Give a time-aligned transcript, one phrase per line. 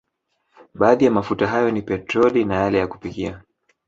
[0.73, 3.43] Baadhi ya mafuta hayo ni petroli na yale ya kupikia